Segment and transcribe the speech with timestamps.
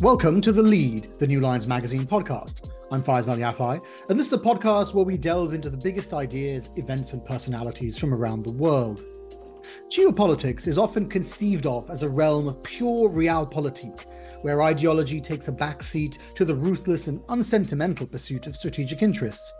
[0.00, 2.70] Welcome to The Lede, the New Lines Magazine podcast.
[2.92, 6.70] I'm Faisal Yafai, and this is a podcast where we delve into the biggest ideas,
[6.76, 9.04] events, and personalities from around the world.
[9.90, 14.04] Geopolitics is often conceived of as a realm of pure realpolitik,
[14.42, 19.52] where ideology takes a backseat to the ruthless and unsentimental pursuit of strategic interests.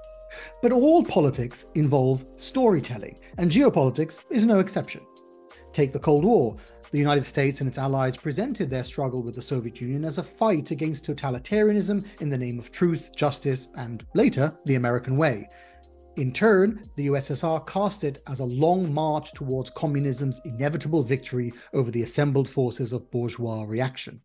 [0.62, 5.00] But all politics involve storytelling, and geopolitics is no exception.
[5.73, 6.57] Take the Cold War,
[6.90, 10.22] the United States and its allies presented their struggle with the Soviet Union as a
[10.22, 15.48] fight against totalitarianism in the name of truth, justice, and later, the American way.
[16.16, 21.90] In turn, the USSR cast it as a long march towards communism's inevitable victory over
[21.90, 24.20] the assembled forces of bourgeois reaction.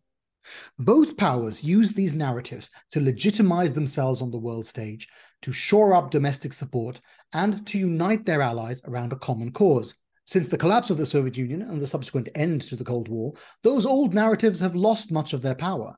[0.78, 5.08] Both powers used these narratives to legitimize themselves on the world stage,
[5.42, 7.00] to shore up domestic support,
[7.32, 9.94] and to unite their allies around a common cause.
[10.26, 13.34] Since the collapse of the Soviet Union and the subsequent end to the Cold War,
[13.62, 15.96] those old narratives have lost much of their power.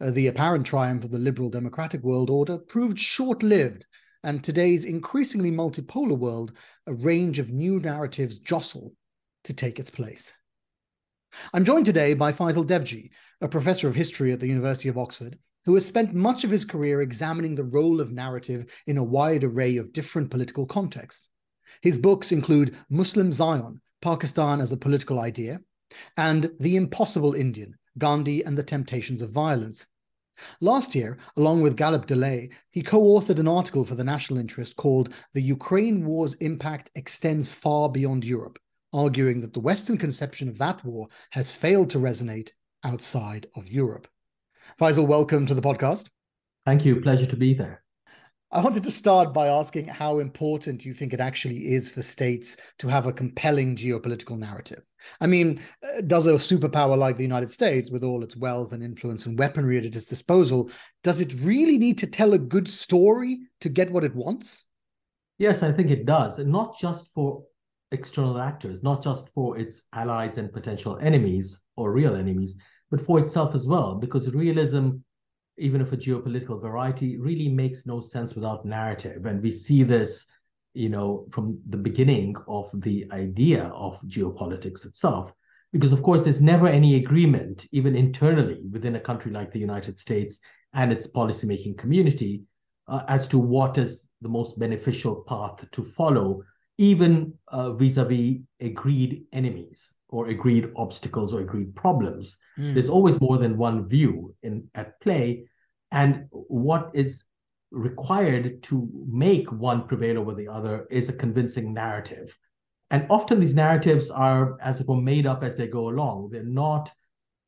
[0.00, 3.86] Uh, the apparent triumph of the liberal democratic world order proved short lived,
[4.24, 6.52] and today's increasingly multipolar world,
[6.86, 8.92] a range of new narratives jostle
[9.44, 10.32] to take its place.
[11.54, 13.10] I'm joined today by Faisal Devji,
[13.40, 16.64] a professor of history at the University of Oxford, who has spent much of his
[16.64, 21.30] career examining the role of narrative in a wide array of different political contexts.
[21.80, 25.60] His books include Muslim Zion, Pakistan as a Political Idea,
[26.16, 29.86] and The Impossible Indian, Gandhi and the Temptations of Violence.
[30.60, 34.74] Last year, along with Galip Dalay, he co authored an article for the National Interest
[34.76, 38.58] called The Ukraine War's Impact Extends Far Beyond Europe,
[38.92, 42.50] arguing that the Western conception of that war has failed to resonate
[42.84, 44.08] outside of Europe.
[44.80, 46.08] Faisal, welcome to the podcast.
[46.64, 47.00] Thank you.
[47.00, 47.82] Pleasure to be there.
[48.54, 52.58] I wanted to start by asking how important you think it actually is for states
[52.80, 54.82] to have a compelling geopolitical narrative.
[55.22, 58.82] I mean, uh, does a superpower like the United States, with all its wealth and
[58.82, 60.70] influence and weaponry at its disposal,
[61.02, 64.66] does it really need to tell a good story to get what it wants?
[65.38, 66.38] Yes, I think it does.
[66.38, 67.42] And not just for
[67.90, 72.56] external actors, not just for its allies and potential enemies or real enemies,
[72.90, 74.90] but for itself as well, because realism
[75.58, 79.26] even of a geopolitical variety, really makes no sense without narrative.
[79.26, 80.26] And we see this,
[80.74, 85.32] you know, from the beginning of the idea of geopolitics itself.
[85.72, 89.96] Because, of course, there's never any agreement, even internally within a country like the United
[89.96, 90.40] States
[90.74, 92.42] and its policymaking community,
[92.88, 96.42] uh, as to what is the most beneficial path to follow,
[96.78, 102.36] even vis a vis agreed enemies or agreed obstacles or agreed problems.
[102.58, 102.74] Mm.
[102.74, 105.46] There's always more than one view in at play,
[105.90, 107.24] and what is
[107.70, 112.36] required to make one prevail over the other is a convincing narrative.
[112.90, 116.28] And often these narratives are, as it were, made up as they go along.
[116.30, 116.92] They're not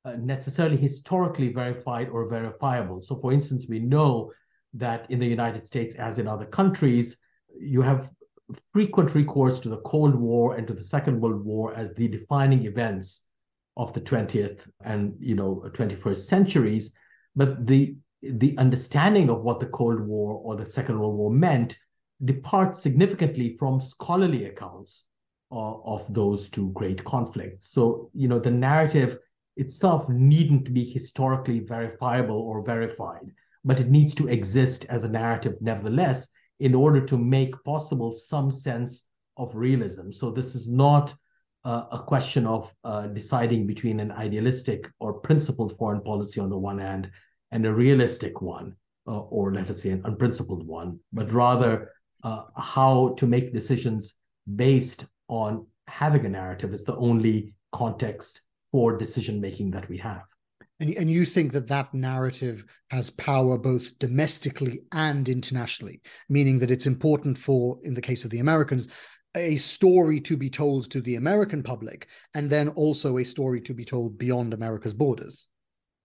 [0.07, 3.03] uh, necessarily historically verified or verifiable.
[3.03, 4.33] So, for instance, we know
[4.73, 7.19] that in the United States, as in other countries,
[7.59, 8.11] you have
[8.73, 12.65] frequent recourse to the Cold War and to the Second World War as the defining
[12.67, 13.23] events
[13.77, 16.95] of the 20th and you know 21st centuries.
[17.35, 21.77] But the the understanding of what the Cold War or the Second World War meant
[22.25, 25.05] departs significantly from scholarly accounts
[25.53, 27.71] uh, of those two great conflicts.
[27.71, 29.19] So, you know, the narrative
[29.57, 33.27] itself needn't be historically verifiable or verified,
[33.65, 36.29] but it needs to exist as a narrative nevertheless
[36.61, 39.05] in order to make possible some sense
[39.37, 40.11] of realism.
[40.11, 41.15] So, this is not
[41.65, 46.59] uh, a question of uh, deciding between an idealistic or principled foreign policy on the
[46.59, 47.11] one hand
[47.53, 48.77] and a realistic one,
[49.07, 51.91] uh, or let us say an unprincipled one, but rather
[52.23, 54.15] uh, how to make decisions
[54.57, 58.43] based on having a narrative is the only context
[58.73, 60.23] for decision making that we have.
[60.81, 66.71] And, and you think that that narrative has power both domestically and internationally, meaning that
[66.71, 68.89] it's important for, in the case of the Americans,
[69.37, 73.75] a story to be told to the American public, and then also a story to
[73.75, 75.47] be told beyond America's borders.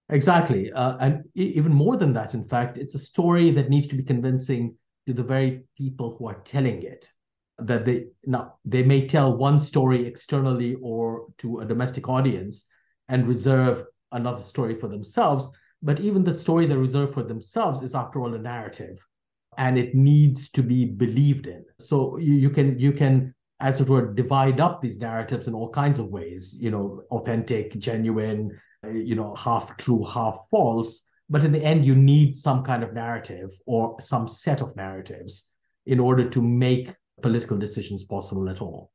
[0.10, 0.72] Exactly.
[0.72, 4.04] Uh, and even more than that, in fact, it's a story that needs to be
[4.04, 4.76] convincing
[5.08, 7.10] to the very people who are telling it.
[7.60, 12.66] That they now they may tell one story externally or to a domestic audience
[13.10, 15.50] and reserve another story for themselves.
[15.82, 18.98] But even the story they reserve for themselves is, after all, a narrative,
[19.58, 21.64] and it needs to be believed in.
[21.80, 25.70] So you, you can you can, as it were, divide up these narratives in all
[25.70, 26.58] kinds of ways.
[26.60, 28.60] You know, authentic, genuine,
[28.92, 31.02] you know, half true, half false.
[31.30, 35.50] But in the end, you need some kind of narrative or some set of narratives
[35.86, 38.92] in order to make political decisions possible at all.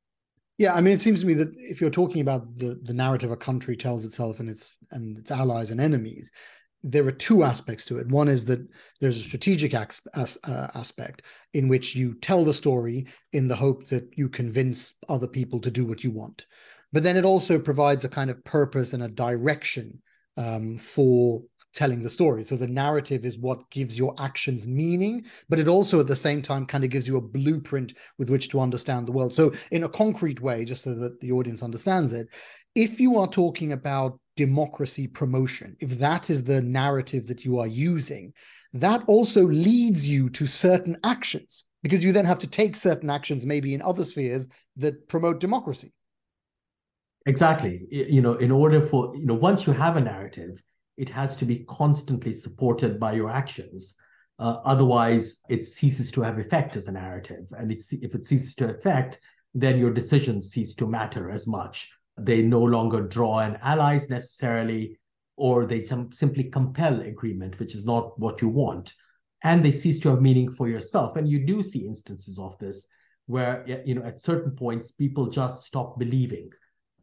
[0.57, 3.31] Yeah, I mean, it seems to me that if you're talking about the, the narrative
[3.31, 6.31] a country tells itself and its and its allies and enemies,
[6.85, 8.07] there are two aspects to it.
[8.09, 8.65] One is that
[9.01, 11.23] there's a strategic as, as, uh, aspect
[11.55, 15.71] in which you tell the story in the hope that you convince other people to
[15.71, 16.47] do what you want.
[16.93, 20.03] But then it also provides a kind of purpose and a direction
[20.37, 21.43] um, for
[21.75, 22.45] telling the story.
[22.45, 26.41] So the narrative is what gives your actions meaning, but it also at the same
[26.41, 29.35] time kind of gives you a blueprint with which to understand the world.
[29.35, 32.29] So in a concrete way, just so that the audience understands it,
[32.75, 37.67] if you are talking about democracy promotion, if that is the narrative that you are
[37.67, 38.33] using,
[38.73, 43.47] that also leads you to certain actions because you then have to take certain actions
[43.47, 45.93] maybe in other spheres that promote democracy.
[47.27, 47.87] Exactly.
[47.91, 50.61] You know, in order for, you know, once you have a narrative,
[50.97, 53.97] it has to be constantly supported by your actions.
[54.39, 57.49] Uh, otherwise, it ceases to have effect as a narrative.
[57.57, 59.21] And if it ceases to effect,
[59.55, 61.91] then your decisions cease to matter as much.
[62.19, 64.99] They no longer draw in allies necessarily,
[65.37, 68.93] or they simply compel agreement, which is not what you want.
[69.43, 71.17] And they cease to have meaning for yourself.
[71.17, 72.89] And you do see instances of this
[73.27, 76.51] where, you know, at certain points, people just stop believing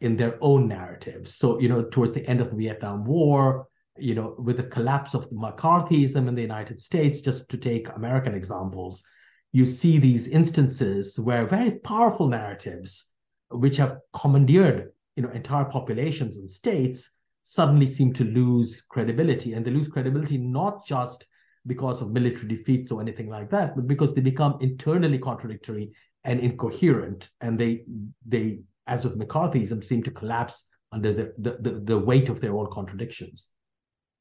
[0.02, 1.36] in their own narratives.
[1.36, 3.68] So, you know, towards the end of the Vietnam War,
[3.98, 8.34] you know, with the collapse of McCarthyism in the United States, just to take American
[8.34, 9.04] examples,
[9.52, 13.08] you see these instances where very powerful narratives,
[13.50, 17.12] which have commandeered, you know, entire populations and states,
[17.44, 21.26] suddenly seem to lose credibility, and they lose credibility not just
[21.68, 25.92] because of military defeats or anything like that, but because they become internally contradictory
[26.24, 27.84] and incoherent, and they
[28.26, 32.56] they, as with McCarthyism, seem to collapse under the, the, the, the weight of their
[32.56, 33.50] own contradictions.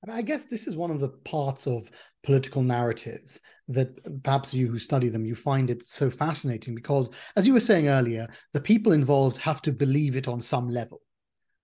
[0.08, 1.90] I guess this is one of the parts of
[2.22, 7.46] political narratives that perhaps you who study them, you find it so fascinating because, as
[7.46, 11.02] you were saying earlier, the people involved have to believe it on some level.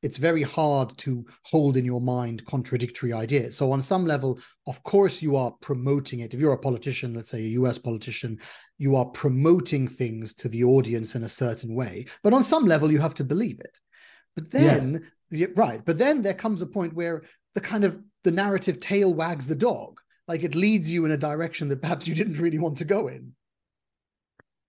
[0.02, 3.56] It's very hard to hold in your mind contradictory ideas.
[3.56, 6.34] So, on some level, of course, you are promoting it.
[6.34, 8.38] If you're a politician, let's say a US politician,
[8.76, 12.04] you are promoting things to the audience in a certain way.
[12.22, 13.78] But on some level, you have to believe it.
[14.34, 15.48] But then, yes.
[15.56, 15.82] right.
[15.82, 17.22] But then there comes a point where
[17.54, 20.00] the kind of the narrative tail wags the dog.
[20.26, 23.06] Like it leads you in a direction that perhaps you didn't really want to go
[23.06, 23.32] in.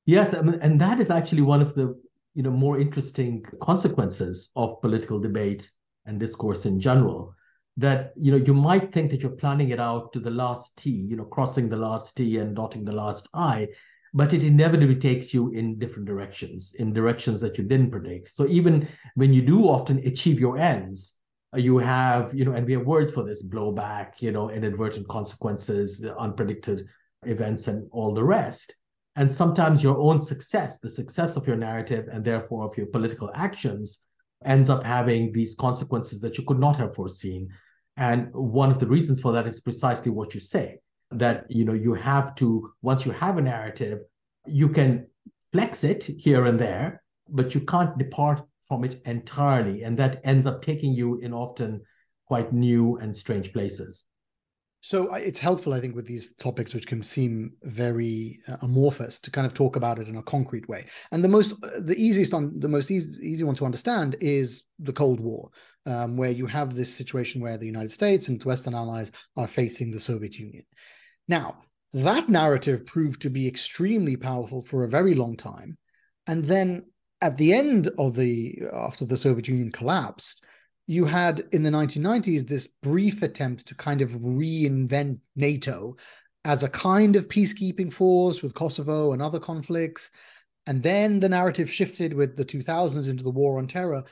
[0.05, 1.99] Yes, and that is actually one of the
[2.35, 5.69] you know more interesting consequences of political debate
[6.05, 7.33] and discourse in general.
[7.77, 10.91] That you know you might think that you're planning it out to the last T,
[10.91, 13.67] you know, crossing the last T and dotting the last I,
[14.13, 18.35] but it inevitably takes you in different directions, in directions that you didn't predict.
[18.35, 21.16] So even when you do often achieve your ends,
[21.57, 25.07] Uh, you have, you know, and we have words for this blowback, you know, inadvertent
[25.07, 26.83] consequences, unpredicted
[27.23, 28.75] events, and all the rest.
[29.15, 33.31] And sometimes your own success, the success of your narrative, and therefore of your political
[33.33, 33.99] actions,
[34.45, 37.49] ends up having these consequences that you could not have foreseen.
[37.97, 40.79] And one of the reasons for that is precisely what you say
[41.11, 43.99] that you know you have to once you have a narrative
[44.45, 45.07] you can
[45.53, 49.83] flex it here and there but you can't depart from it entirely.
[49.83, 51.81] And that ends up taking you in often
[52.27, 54.05] quite new and strange places.
[54.81, 59.31] So it's helpful, I think, with these topics, which can seem very uh, amorphous, to
[59.31, 60.85] kind of talk about it in a concrete way.
[61.11, 64.63] And the most, uh, the easiest on the most easy, easy one to understand is
[64.79, 65.49] the Cold War,
[65.87, 69.89] um, where you have this situation where the United States and Western allies are facing
[69.89, 70.63] the Soviet Union.
[71.27, 71.57] Now,
[71.93, 75.77] that narrative proved to be extremely powerful for a very long time,
[76.27, 76.85] and then
[77.21, 80.43] at the end of the after the Soviet Union collapsed,
[80.87, 85.97] you had in the 1990s this brief attempt to kind of reinvent NATO
[86.45, 90.09] as a kind of peacekeeping force with Kosovo and other conflicts.
[90.65, 94.03] And then the narrative shifted with the 2000s into the war on terror.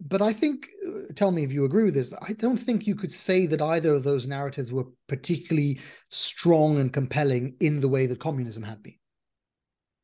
[0.00, 2.94] But I think, uh, tell me if you agree with this, I don't think you
[2.94, 8.06] could say that either of those narratives were particularly strong and compelling in the way
[8.06, 8.94] that communism had been.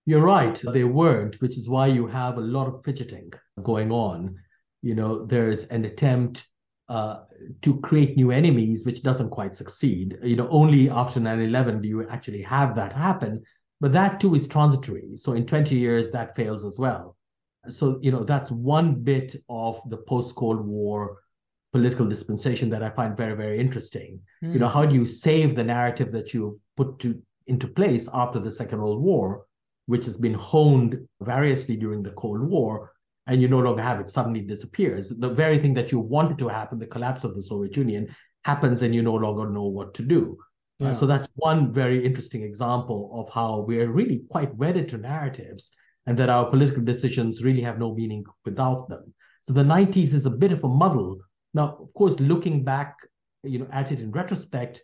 [0.09, 3.31] You're right, they weren't, which is why you have a lot of fidgeting
[3.63, 4.37] going on.
[4.81, 6.49] You know, there's an attempt
[6.89, 7.25] uh,
[7.61, 10.17] to create new enemies, which doesn't quite succeed.
[10.23, 13.43] You know, only after 9 11 do you actually have that happen.
[13.83, 15.11] But that too is transitory.
[15.17, 17.15] So in 20 years, that fails as well.
[17.69, 21.19] So, you know, that's one bit of the post Cold War
[21.71, 24.23] political dispensation that I find very, very interesting.
[24.43, 24.55] Mm.
[24.55, 28.39] You know, how do you save the narrative that you've put to, into place after
[28.39, 29.45] the Second World War?
[29.89, 32.93] Which has been honed variously during the Cold War,
[33.27, 35.09] and you no longer have it, suddenly disappears.
[35.09, 38.15] The very thing that you wanted to happen, the collapse of the Soviet Union,
[38.45, 40.37] happens and you no longer know what to do.
[40.81, 40.91] Uh, yeah.
[40.91, 45.71] Uh, so that's one very interesting example of how we're really quite wedded to narratives
[46.07, 49.13] and that our political decisions really have no meaning without them.
[49.43, 51.19] So the 90s is a bit of a muddle.
[51.55, 52.95] Now, of course, looking back
[53.43, 54.83] you know at it in retrospect,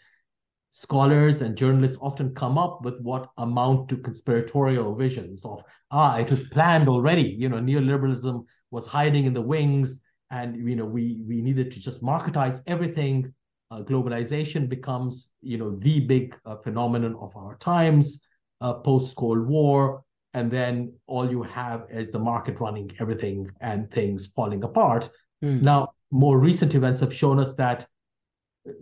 [0.77, 5.63] scholars and journalists often come up with what amount to conspiratorial visions of
[5.93, 7.23] ah it was planned already.
[7.23, 10.01] You know neoliberalism was hiding in the wings
[10.33, 13.33] and you know we we needed to just marketize everything.
[13.71, 18.21] Uh, globalization becomes you know the big uh, phenomenon of our times
[18.61, 20.03] uh, post cold war
[20.33, 25.09] and then all you have is the market running everything and things falling apart.
[25.45, 25.63] Mm.
[25.63, 27.87] now more recent events have shown us that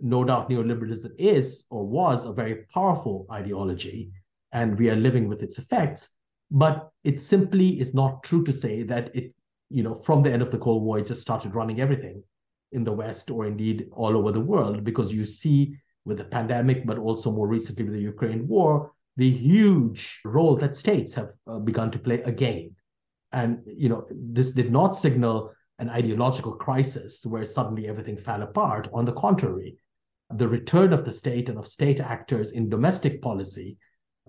[0.01, 4.11] no doubt neoliberalism is or was a very powerful ideology,
[4.51, 6.09] and we are living with its effects.
[6.51, 9.33] But it simply is not true to say that it,
[9.69, 12.23] you know, from the end of the Cold War, it just started running everything
[12.71, 15.75] in the West or indeed all over the world, because you see
[16.05, 20.75] with the pandemic, but also more recently with the Ukraine war, the huge role that
[20.75, 22.75] states have uh, begun to play again.
[23.31, 28.87] And you know, this did not signal an ideological crisis where suddenly everything fell apart.
[28.93, 29.77] On the contrary,
[30.29, 33.77] the return of the state and of state actors in domestic policy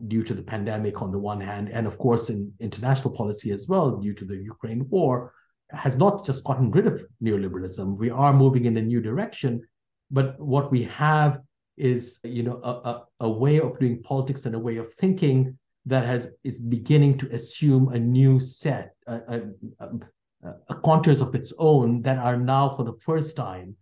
[0.08, 3.68] due to the pandemic on the one hand, and of course in international policy as
[3.68, 5.32] well due to the Ukraine war,
[5.70, 7.96] has not just gotten rid of neoliberalism.
[7.96, 9.62] We are moving in a new direction,
[10.10, 11.40] but what we have
[11.76, 15.58] is you know a, a, a way of doing politics and a way of thinking
[15.86, 19.42] that has is beginning to assume a new set, a,
[19.80, 19.88] a,
[20.44, 23.76] uh, contours of its own that are now for the first time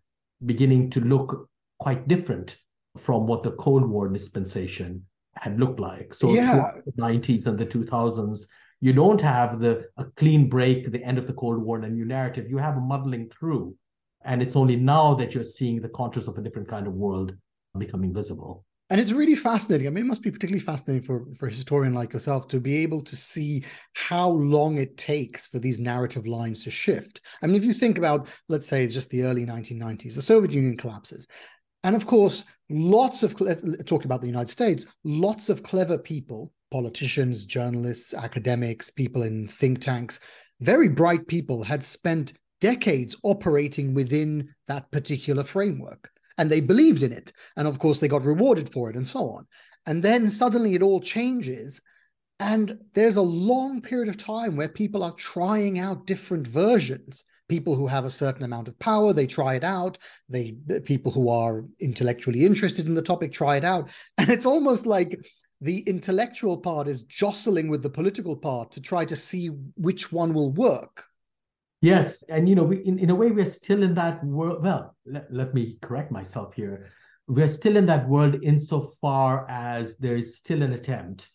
[0.44, 2.56] beginning to look quite different
[2.96, 5.04] from what the Cold War dispensation
[5.36, 6.12] had looked like.
[6.14, 6.72] So yeah.
[6.84, 8.46] the 90s and the 2000s,
[8.80, 11.88] you don't have the a clean break, the end of the Cold War and a
[11.88, 12.50] new narrative.
[12.50, 13.74] You have a muddling through.
[14.24, 17.34] And it's only now that you're seeing the contours of a different kind of world
[17.76, 19.86] becoming visible and it's really fascinating.
[19.86, 22.76] I mean, it must be particularly fascinating for, for a historian like yourself to be
[22.82, 27.22] able to see how long it takes for these narrative lines to shift.
[27.42, 30.52] I mean, if you think about, let's say, it's just the early 1990s, the Soviet
[30.52, 31.26] Union collapses.
[31.84, 36.52] And of course, lots of, let's talk about the United States, lots of clever people,
[36.70, 40.20] politicians, journalists, academics, people in think tanks,
[40.60, 47.12] very bright people had spent decades operating within that particular framework and they believed in
[47.12, 47.32] it.
[47.56, 49.46] And of course, they got rewarded for it and so on.
[49.86, 51.80] And then suddenly it all changes.
[52.40, 57.24] And there's a long period of time where people are trying out different versions.
[57.48, 59.98] People who have a certain amount of power, they try it out.
[60.28, 63.90] They people who are intellectually interested in the topic try it out.
[64.18, 65.16] And it's almost like
[65.60, 69.46] the intellectual part is jostling with the political part to try to see
[69.76, 71.04] which one will work.
[71.82, 74.62] Yes, and you know, we, in, in a way, we're still in that world.
[74.62, 76.86] Well, let, let me correct myself here.
[77.26, 81.30] We're still in that world insofar as there is still an attempt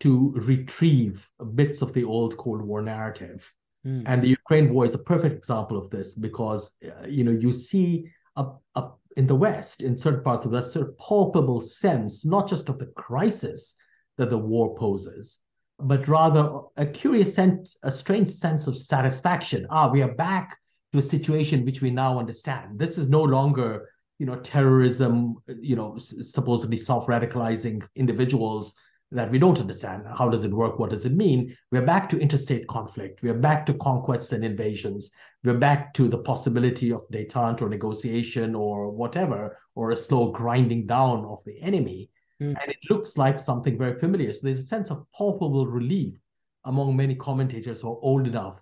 [0.00, 3.52] to retrieve bits of the old Cold War narrative.
[3.84, 4.04] Mm.
[4.06, 7.52] And the Ukraine war is a perfect example of this because, uh, you know, you
[7.52, 12.24] see up, up in the West, in certain parts of the sort of palpable sense,
[12.24, 13.74] not just of the crisis
[14.18, 15.40] that the war poses,
[15.78, 19.66] but rather a curious sense, a strange sense of satisfaction.
[19.70, 20.56] Ah, we are back
[20.92, 22.78] to a situation which we now understand.
[22.78, 28.74] This is no longer, you know, terrorism, you know, supposedly self-radicalizing individuals
[29.10, 30.04] that we don't understand.
[30.16, 30.78] How does it work?
[30.78, 31.54] What does it mean?
[31.70, 33.22] We're back to interstate conflict.
[33.22, 35.10] We're back to conquests and invasions.
[35.44, 40.86] We're back to the possibility of detente or negotiation or whatever, or a slow grinding
[40.86, 42.10] down of the enemy.
[42.42, 42.56] Mm.
[42.60, 44.32] And it looks like something very familiar.
[44.32, 46.14] So there's a sense of palpable relief
[46.64, 48.60] among many commentators who are old enough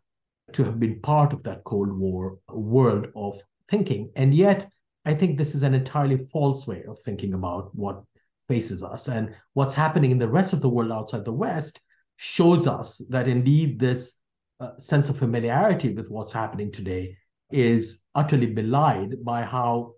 [0.53, 4.11] to have been part of that Cold War world of thinking.
[4.17, 4.67] And yet,
[5.05, 8.03] I think this is an entirely false way of thinking about what
[8.49, 9.09] faces us.
[9.09, 11.81] And what's happening in the rest of the world outside the West
[12.17, 14.19] shows us that indeed this
[14.61, 17.17] uh, sense of familiarity with what's happening today
[17.51, 19.93] is utterly belied by how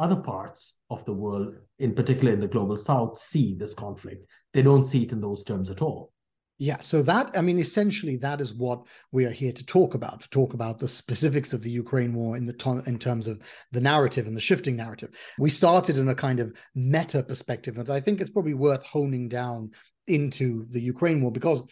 [0.00, 4.28] other parts of the world, in particular in the global south, see this conflict.
[4.52, 6.12] They don't see it in those terms at all.
[6.58, 10.20] Yeah, so that, I mean, essentially, that is what we are here to talk about,
[10.20, 13.40] to talk about the specifics of the Ukraine war in the to- in terms of
[13.72, 15.10] the narrative and the shifting narrative.
[15.38, 19.28] We started in a kind of meta perspective, and I think it's probably worth honing
[19.28, 19.70] down
[20.06, 21.62] into the Ukraine war because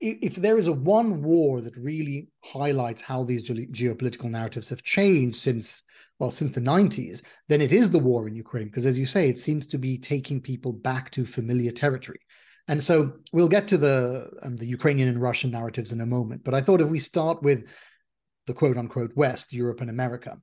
[0.00, 4.82] if there is a one war that really highlights how these ge- geopolitical narratives have
[4.82, 5.82] changed since
[6.18, 9.28] well since the 90s then it is the war in ukraine because as you say
[9.28, 12.20] it seems to be taking people back to familiar territory.
[12.68, 16.42] And so we'll get to the um, the ukrainian and russian narratives in a moment
[16.44, 17.64] but i thought if we start with
[18.46, 20.38] the quote unquote west europe and america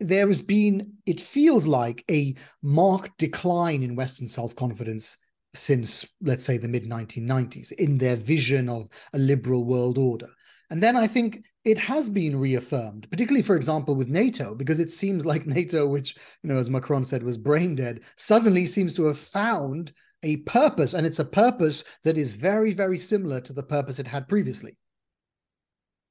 [0.00, 5.16] there has been it feels like a marked decline in western self-confidence
[5.54, 10.28] since let's say the mid 1990s in their vision of a liberal world order
[10.70, 14.90] and then I think it has been reaffirmed, particularly, for example, with NATO, because it
[14.90, 19.04] seems like NATO, which, you know, as Macron said, was brain dead, suddenly seems to
[19.04, 20.94] have found a purpose.
[20.94, 24.76] And it's a purpose that is very, very similar to the purpose it had previously.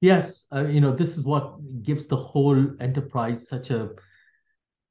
[0.01, 0.45] Yes.
[0.53, 3.89] Uh, you know, this is what gives the whole enterprise such a,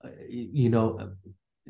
[0.04, 1.12] uh, you know,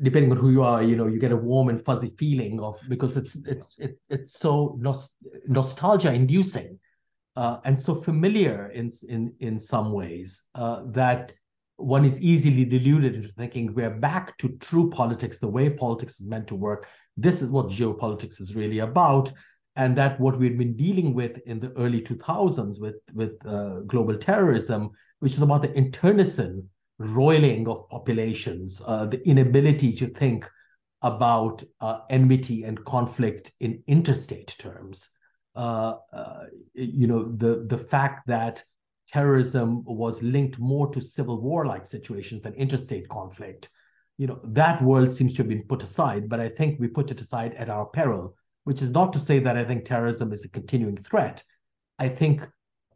[0.01, 2.79] depending on who you are, you know, you get a warm and fuzzy feeling of
[2.87, 4.79] because it's it's it, it's so
[5.47, 6.79] nostalgia inducing
[7.35, 11.33] uh, and so familiar in in in some ways uh, that
[11.77, 16.25] one is easily deluded into thinking we're back to true politics, the way politics is
[16.25, 16.87] meant to work.
[17.15, 19.31] This is what geopolitics is really about,
[19.75, 24.17] and that what we've been dealing with in the early 2000s with with uh, global
[24.17, 24.89] terrorism,
[25.19, 26.67] which is about the internecine
[26.99, 30.49] roiling of populations, uh, the inability to think
[31.03, 35.09] about uh, enmity and conflict in interstate terms
[35.57, 36.43] uh, uh,
[36.75, 38.63] you know, the the fact that
[39.07, 43.69] terrorism was linked more to civil war-like situations than interstate conflict.
[44.19, 47.09] You know, that world seems to have been put aside, but I think we put
[47.09, 48.35] it aside at our peril,
[48.65, 51.43] which is not to say that I think terrorism is a continuing threat.
[51.97, 52.47] I think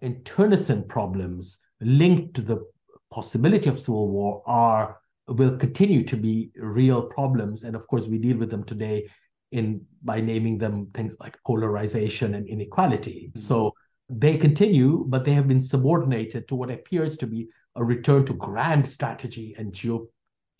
[0.01, 2.63] internecine problems linked to the
[3.12, 8.18] possibility of civil war are will continue to be real problems and of course we
[8.18, 9.08] deal with them today
[9.51, 13.30] in by naming them things like polarization and inequality.
[13.30, 13.39] Mm-hmm.
[13.39, 13.74] So
[14.10, 18.34] they continue, but they have been subordinated to what appears to be a return to
[18.34, 20.08] grand strategy and geo,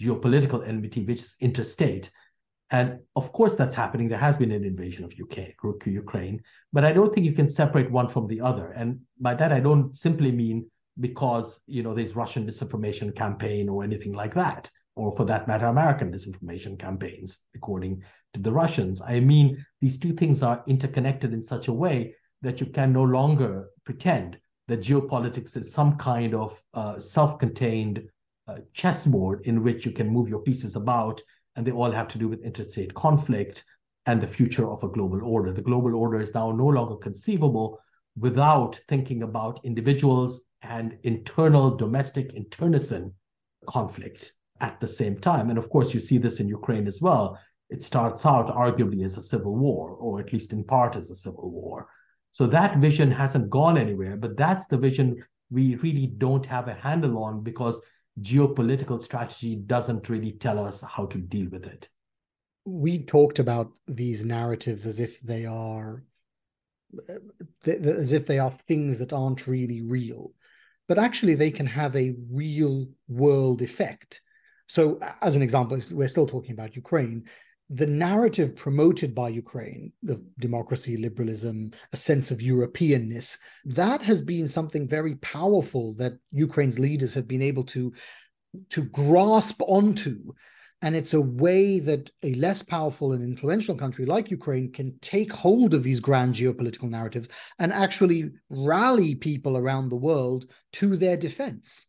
[0.02, 2.10] geopolitical enmity, which is interstate.
[2.70, 4.08] And of course, that's happening.
[4.08, 5.56] There has been an invasion of UK,
[5.86, 6.42] Ukraine,
[6.72, 8.72] but I don't think you can separate one from the other.
[8.72, 13.84] And by that, I don't simply mean because you know there's Russian disinformation campaign or
[13.84, 18.02] anything like that, or for that matter, American disinformation campaigns, according
[18.34, 19.02] to the Russians.
[19.02, 23.04] I mean, these two things are interconnected in such a way that you can no
[23.04, 28.04] longer pretend that geopolitics is some kind of uh, self-contained
[28.48, 31.22] uh, chessboard in which you can move your pieces about
[31.56, 33.64] and they all have to do with interstate conflict
[34.06, 35.52] and the future of a global order.
[35.52, 37.80] The global order is now no longer conceivable
[38.18, 43.14] without thinking about individuals and internal domestic internecine
[43.68, 45.50] conflict at the same time.
[45.50, 47.40] And of course, you see this in Ukraine as well
[47.72, 51.16] it starts out arguably as a civil war, or at least in part as a
[51.16, 51.88] civil war.
[52.34, 56.74] So that vision hasn't gone anywhere, but that's the vision we really don't have a
[56.74, 57.82] handle on because
[58.20, 61.88] geopolitical strategy doesn't really tell us how to deal with it.
[62.66, 66.04] We talked about these narratives as if they are
[67.10, 67.14] uh,
[67.66, 70.34] as if they are things that aren't really real,
[70.88, 74.22] but actually they can have a real world effect.
[74.68, 77.26] So, as an example, we're still talking about Ukraine
[77.74, 84.48] the narrative promoted by Ukraine of democracy, liberalism, a sense of Europeanness, that has been
[84.48, 87.94] something very powerful that Ukraine's leaders have been able to,
[88.70, 90.34] to grasp onto.
[90.82, 95.32] And it's a way that a less powerful and influential country like Ukraine can take
[95.32, 101.18] hold of these grand geopolitical narratives and actually rally people around the world to their
[101.18, 101.88] defense.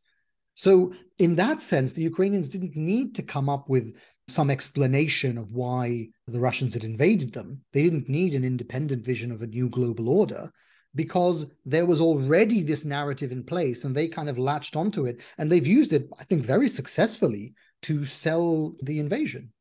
[0.55, 3.97] So, in that sense, the Ukrainians didn't need to come up with
[4.29, 7.63] some explanation of why the Russians had invaded them.
[7.73, 10.51] They didn't need an independent vision of a new global order
[10.95, 15.21] because there was already this narrative in place and they kind of latched onto it
[15.39, 19.53] and they've used it, I think, very successfully to sell the invasion.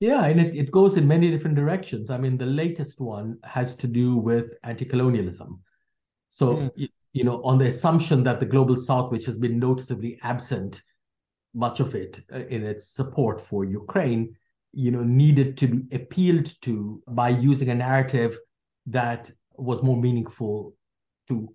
[0.00, 2.10] Yeah, and it, it goes in many different directions.
[2.10, 5.60] I mean, the latest one has to do with anti colonialism.
[6.28, 6.88] So, mm.
[7.12, 10.82] you know, on the assumption that the global south, which has been noticeably absent
[11.54, 14.36] much of it uh, in its support for Ukraine,
[14.74, 18.38] you know, needed to be appealed to by using a narrative
[18.84, 20.74] that was more meaningful
[21.28, 21.48] to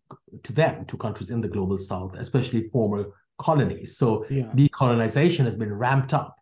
[0.44, 3.06] to them, to countries in the global south, especially former
[3.50, 3.98] colonies.
[3.98, 4.50] So yeah.
[4.56, 6.36] decolonization has been ramped up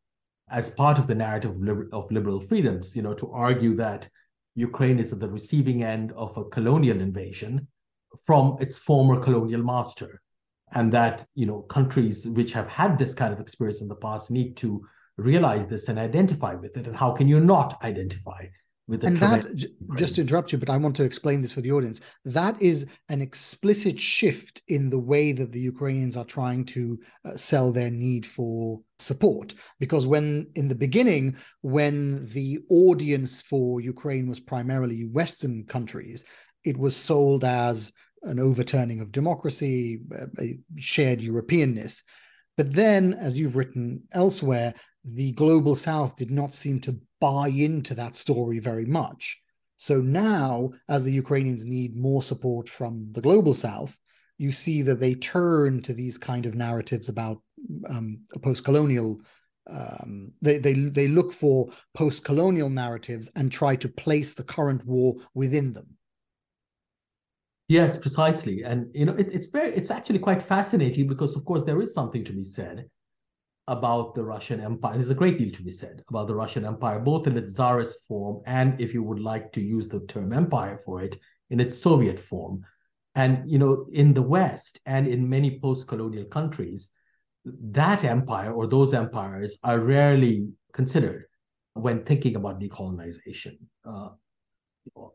[0.52, 4.08] as part of the narrative of, liber- of liberal freedoms, you know, to argue that
[4.56, 7.68] Ukraine is at the receiving end of a colonial invasion
[8.26, 10.22] from its former colonial master
[10.74, 14.32] and that you know countries which have had this kind of experience in the past
[14.32, 14.86] need to
[15.18, 18.42] realize this and identify with it and how can you not identify
[18.90, 19.46] with and that
[19.96, 22.02] just to interrupt you but i want to explain this for the audience.
[22.26, 27.38] That is an explicit shift in the way that the ukrainians are trying to uh,
[27.38, 29.54] sell their need for support.
[29.80, 36.26] Because when in the beginning when the audience for ukraine was primarily western countries
[36.66, 40.02] it was sold as an overturning of democracy,
[40.40, 42.04] a shared Europeanness.
[42.58, 44.74] But then, as you've written elsewhere,
[45.14, 49.38] the global south did not seem to buy into that story very much.
[49.76, 53.98] So now, as the Ukrainians need more support from the global south,
[54.38, 57.42] you see that they turn to these kind of narratives about
[57.88, 59.20] um, a post-colonial
[59.70, 65.18] um, they, they they look for post-colonial narratives and try to place the current war
[65.36, 65.86] within them
[67.68, 71.64] yes precisely and you know it, it's very it's actually quite fascinating because of course
[71.64, 72.90] there is something to be said
[73.70, 77.00] about the russian empire there's a great deal to be said about the russian empire
[77.00, 80.78] both in its tsarist form and if you would like to use the term empire
[80.78, 81.18] for it
[81.50, 82.64] in its soviet form
[83.16, 86.92] and you know, in the West and in many post-colonial countries,
[87.46, 91.26] that empire or those empires are rarely considered
[91.74, 93.58] when thinking about decolonization.
[93.86, 94.10] Uh,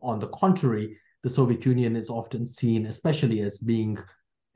[0.02, 3.98] on the contrary, the Soviet Union is often seen, especially as being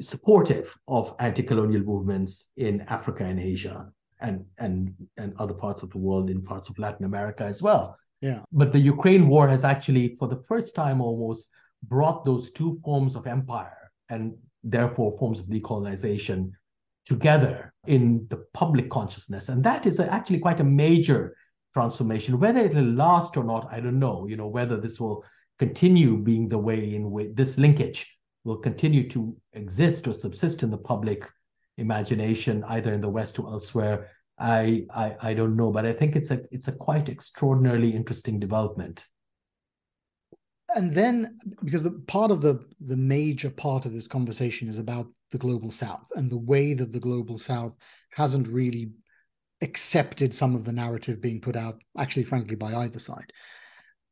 [0.00, 5.98] supportive of anti-colonial movements in Africa and Asia and and and other parts of the
[5.98, 7.96] world, in parts of Latin America as well.
[8.20, 8.40] Yeah.
[8.52, 11.48] But the Ukraine war has actually, for the first time almost,
[11.84, 14.34] brought those two forms of empire and
[14.64, 16.50] therefore forms of decolonization
[17.06, 19.48] together in the public consciousness.
[19.48, 21.36] And that is actually quite a major
[21.72, 22.40] transformation.
[22.40, 24.26] Whether it will last or not, I don't know.
[24.26, 25.24] You know, whether this will
[25.58, 28.17] continue being the way in which this linkage
[28.48, 31.30] will continue to exist or subsist in the public
[31.76, 34.10] imagination, either in the West or elsewhere.
[34.38, 38.40] I, I I don't know, but I think it's a it's a quite extraordinarily interesting
[38.40, 39.06] development
[40.74, 45.06] and then because the part of the the major part of this conversation is about
[45.30, 47.76] the global south and the way that the global south
[48.10, 48.90] hasn't really
[49.60, 53.32] accepted some of the narrative being put out actually frankly by either side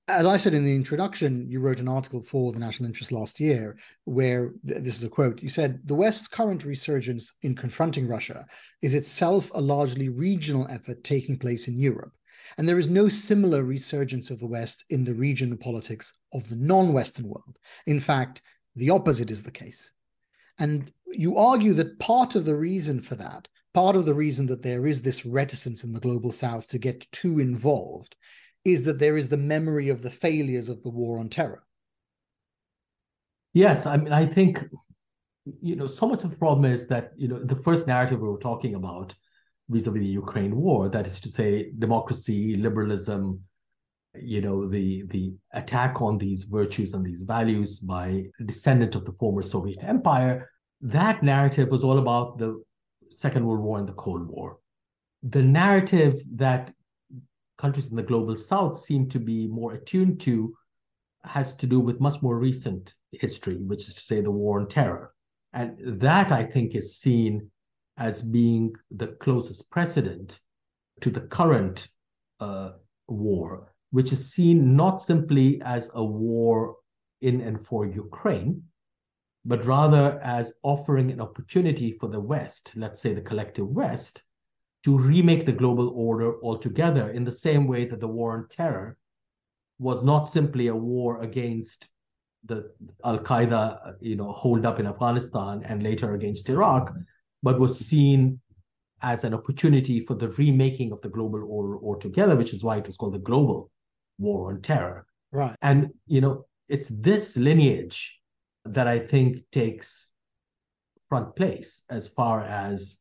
[0.09, 3.41] as i said in the introduction you wrote an article for the national interest last
[3.41, 8.47] year where this is a quote you said the west's current resurgence in confronting russia
[8.83, 12.13] is itself a largely regional effort taking place in europe
[12.59, 16.57] and there is no similar resurgence of the West in the regional politics of the
[16.57, 17.59] non Western world.
[17.87, 18.43] In fact,
[18.75, 19.91] the opposite is the case.
[20.59, 24.63] And you argue that part of the reason for that, part of the reason that
[24.63, 28.17] there is this reticence in the global south to get too involved,
[28.67, 31.63] is that there is the memory of the failures of the war on terror.
[33.55, 34.65] Yes, I mean, I think,
[35.63, 38.29] you know, so much of the problem is that, you know, the first narrative we
[38.29, 39.15] were talking about
[39.69, 40.89] vis-a-vis the Ukraine war.
[40.89, 43.41] That is to say, democracy, liberalism,
[44.35, 48.07] you know, the the attack on these virtues and these values by
[48.41, 50.51] a descendant of the former Soviet Empire.
[50.81, 52.51] That narrative was all about the
[53.11, 54.59] Second World War and the Cold War.
[55.23, 56.73] The narrative that
[57.59, 60.55] countries in the global south seem to be more attuned to
[61.25, 64.69] has to do with much more recent history, which is to say the war on
[64.69, 65.13] terror.
[65.53, 67.51] And that I think is seen
[67.99, 70.41] as being the closest precedent
[71.01, 71.89] to the current
[72.41, 72.73] uh,
[73.09, 76.77] war, which is seen not simply as a war
[77.23, 78.63] in and for Ukraine,
[79.45, 84.23] but rather as offering an opportunity for the West, let's say the collective West,
[84.87, 88.97] to remake the global order altogether in the same way that the war on terror
[89.81, 91.89] was not simply a war against
[92.45, 92.71] the
[93.05, 96.95] Al Qaeda, you know, hold up in Afghanistan and later against Iraq,
[97.43, 98.41] but was seen
[99.03, 102.87] as an opportunity for the remaking of the global order altogether, which is why it
[102.87, 103.73] was called the global
[104.19, 105.05] war on terror.
[105.33, 105.57] Right.
[105.63, 108.21] And you know, it's this lineage
[108.65, 110.13] that I think takes
[111.09, 112.99] front place as far as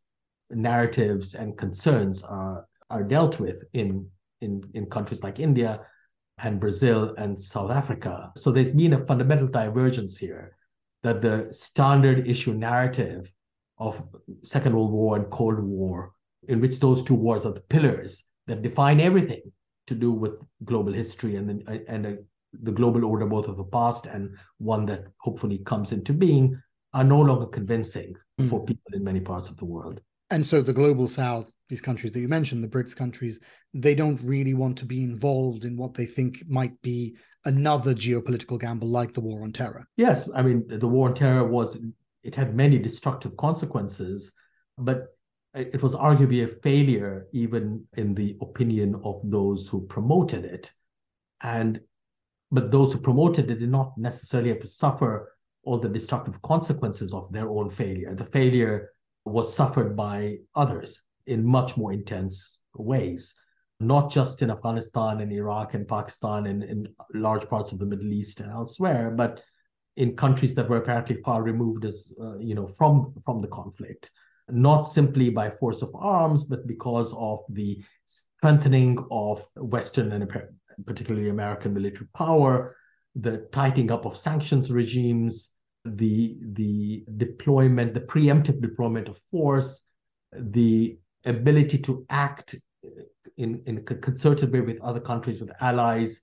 [0.49, 4.08] narratives and concerns are are dealt with in
[4.41, 5.81] in in countries like India
[6.39, 8.31] and Brazil and South Africa.
[8.36, 10.55] So there's been a fundamental divergence here
[11.03, 13.34] that the standard issue narrative
[13.77, 14.01] of
[14.43, 16.12] Second World War and Cold War,
[16.47, 19.41] in which those two wars are the pillars that define everything
[19.88, 22.13] to do with global history and and uh,
[22.63, 26.60] the global order, both of the past and one that hopefully comes into being,
[26.93, 28.49] are no longer convincing mm.
[28.49, 30.01] for people in many parts of the world.
[30.29, 33.39] And so the global south, these countries that you mentioned, the BRICS countries,
[33.73, 38.59] they don't really want to be involved in what they think might be another geopolitical
[38.59, 39.88] gamble like the war on terror.
[39.97, 41.77] Yes, I mean the war on terror was
[42.23, 44.33] it had many destructive consequences,
[44.79, 45.15] but
[45.53, 50.71] it was arguably a failure, even in the opinion of those who promoted it.
[51.41, 51.79] And
[52.51, 55.33] but those who promoted it did not necessarily have to suffer
[55.63, 58.13] all the destructive consequences of their own failure.
[58.15, 58.91] The failure
[59.25, 63.33] was suffered by others in much more intense ways,
[63.79, 68.13] not just in Afghanistan and Iraq and Pakistan and in large parts of the Middle
[68.13, 69.41] East and elsewhere, but
[69.97, 74.11] in countries that were apparently far removed as uh, you know from from the conflict.
[74.47, 80.31] Not simply by force of arms but because of the strengthening of western and
[80.85, 82.75] particularly american military power
[83.15, 85.54] the tightening up of sanctions regimes
[85.85, 89.83] the the deployment, the preemptive deployment of force,
[90.33, 92.55] the ability to act
[93.37, 96.21] in in a concerted way with other countries, with allies,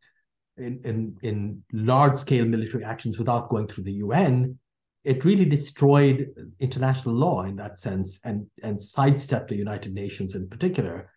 [0.57, 4.59] in in, in large scale military actions without going through the UN.
[5.05, 6.29] It really destroyed
[6.61, 11.11] international law in that sense, and and sidestepped the United Nations in particular.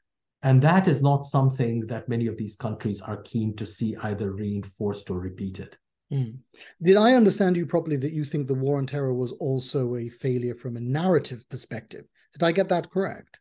[0.43, 4.31] And that is not something that many of these countries are keen to see either
[4.31, 5.75] reinforced or repeated.
[6.11, 6.37] Mm.
[6.81, 10.09] Did I understand you properly that you think the war on terror was also a
[10.09, 12.05] failure from a narrative perspective?
[12.33, 13.39] Did I get that correct?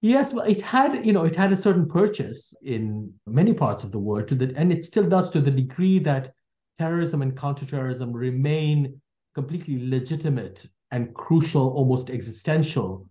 [0.00, 3.92] Yes, well, it had, you know, it had a certain purchase in many parts of
[3.92, 6.32] the world to the, and it still does to the degree that
[6.78, 9.00] terrorism and counterterrorism remain
[9.34, 13.08] completely legitimate and crucial, almost existential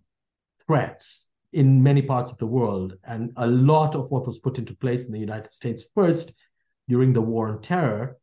[0.66, 2.98] threats in many parts of the world.
[3.04, 6.34] And a lot of what was put into place in the United States first
[6.88, 8.18] during the war on terror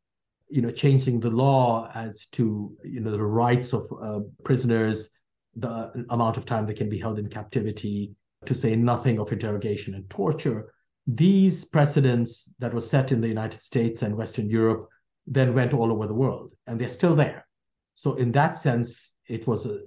[0.50, 5.10] you know, changing the law as to you know the rights of uh, prisoners,
[5.56, 8.14] the amount of time they can be held in captivity,
[8.46, 10.74] to say nothing of interrogation and torture.
[11.08, 14.88] These precedents that were set in the United States and Western Europe
[15.26, 17.46] then went all over the world, and they're still there.
[17.94, 19.80] So in that sense, it was a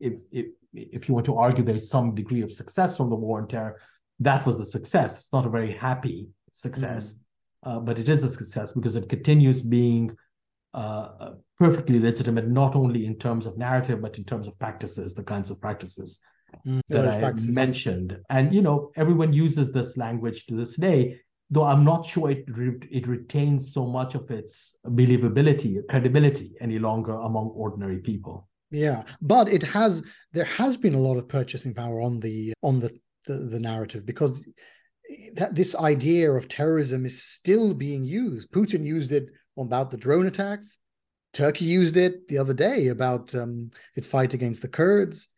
[0.00, 3.16] if if if you want to argue there is some degree of success from the
[3.16, 3.78] war on terror,
[4.20, 5.18] that was the success.
[5.18, 7.14] It's not a very happy success.
[7.14, 7.22] Mm-hmm
[7.62, 10.16] uh, but it is a success because it continues being
[10.74, 15.22] uh, perfectly legitimate, not only in terms of narrative, but in terms of practices, the
[15.22, 16.18] kinds of practices
[16.66, 17.50] mm, that I practices.
[17.50, 18.18] mentioned.
[18.30, 21.20] And, you know, everyone uses this language to this day,
[21.50, 26.78] though I'm not sure it, re- it retains so much of its believability, credibility any
[26.78, 28.48] longer among ordinary people.
[28.70, 32.80] Yeah, but it has there has been a lot of purchasing power on the on
[32.80, 32.90] the
[33.26, 34.42] the, the narrative because
[35.34, 38.50] that this idea of terrorism is still being used.
[38.50, 39.26] Putin used it
[39.58, 40.78] about the drone attacks.
[41.32, 45.28] Turkey used it the other day about um, its fight against the Kurds.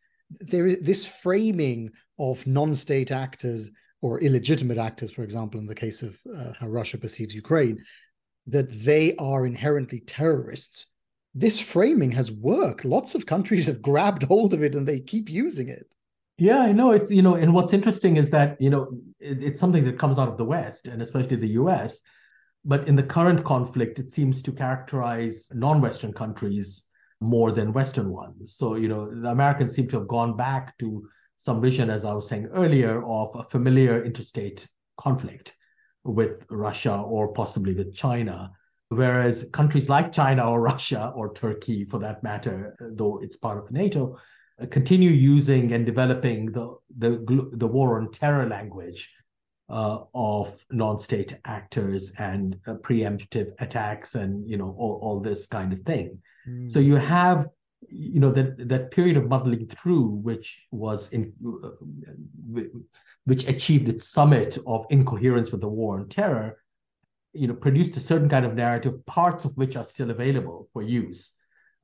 [0.41, 3.71] There is this framing of non-state actors
[4.03, 7.79] or illegitimate actors, for example, in the case of uh, how Russia perceives Ukraine,
[8.47, 10.87] that they are inherently terrorists.
[11.35, 12.85] This framing has worked.
[12.85, 15.94] Lots of countries have grabbed hold of it and they keep using it.
[16.37, 16.91] Yeah, I know.
[16.91, 18.89] It's, you know, and what's interesting is that, you know,
[19.21, 22.01] it, it's something that comes out of the West and especially the US.
[22.65, 26.85] But in the current conflict, it seems to characterize non Western countries
[27.21, 28.57] more than Western ones.
[28.57, 32.15] So, you know, the Americans seem to have gone back to some vision, as I
[32.15, 34.67] was saying earlier, of a familiar interstate
[34.97, 35.55] conflict
[36.05, 38.51] with Russia or possibly with China.
[38.89, 43.71] Whereas countries like China or Russia or Turkey, for that matter, though it's part of
[43.71, 44.19] NATO,
[44.71, 49.15] continue using and developing the the the war on terror language
[49.69, 55.73] uh, of non-state actors and uh, preemptive attacks and you know all, all this kind
[55.73, 56.19] of thing.
[56.49, 56.71] Mm.
[56.71, 57.49] So you have
[57.89, 62.61] you know that that period of muddling through which was in uh,
[63.25, 66.59] which achieved its summit of incoherence with the war on terror
[67.33, 70.83] you know produced a certain kind of narrative parts of which are still available for
[70.83, 71.35] use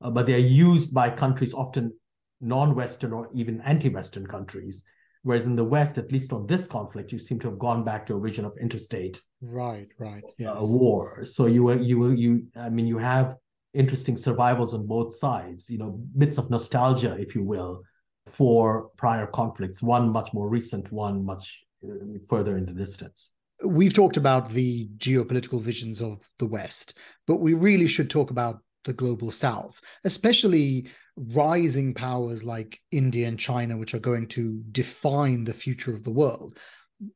[0.01, 1.93] uh, but they are used by countries often
[2.41, 4.83] non-Western or even anti-Western countries.
[5.23, 8.07] Whereas in the West, at least on this conflict, you seem to have gone back
[8.07, 10.49] to a vision of interstate right, right, yes.
[10.49, 11.23] uh, war.
[11.25, 13.35] So you were, you were, you I mean you have
[13.73, 15.69] interesting survivals on both sides.
[15.69, 17.83] You know, bits of nostalgia, if you will,
[18.25, 19.83] for prior conflicts.
[19.83, 23.31] One much more recent, one much uh, further in the distance.
[23.63, 28.57] We've talked about the geopolitical visions of the West, but we really should talk about
[28.85, 30.87] the global South, especially
[31.29, 36.11] rising powers like India and China, which are going to define the future of the
[36.11, 36.57] world.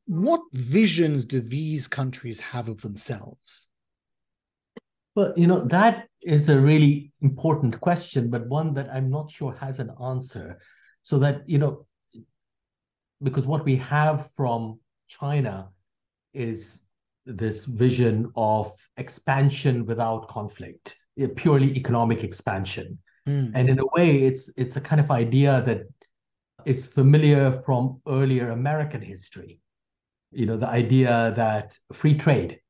[0.06, 3.68] What visions do these countries have of themselves?
[5.14, 9.54] Well, you know, that is a really important question, but one that I'm not sure
[9.54, 10.58] has an answer.
[11.02, 11.86] So that, you know,
[13.22, 15.70] because what we have from China
[16.34, 16.82] is
[17.24, 20.96] this vision of expansion without conflict,
[21.36, 22.98] purely economic expansion.
[23.26, 23.52] Mm.
[23.54, 25.82] And in a way, it's it's a kind of idea that
[26.64, 29.60] is familiar from earlier American history.
[30.32, 32.60] You know, the idea that free trade.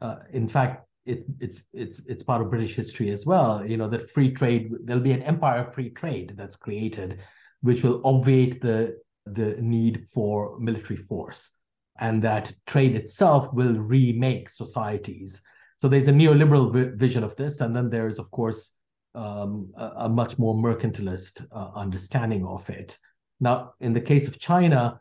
[0.00, 3.64] Uh, in fact, it, it's it's it's part of British history as well.
[3.64, 7.20] You know that free trade there'll be an empire of free trade that's created,
[7.60, 11.52] which will obviate the the need for military force,
[11.98, 15.42] and that trade itself will remake societies.
[15.78, 18.72] So there's a neoliberal vi- vision of this, and then there's of course
[19.16, 22.96] um, a, a, much more mercantilist uh, understanding of it.
[23.40, 25.00] Now, in the case of China,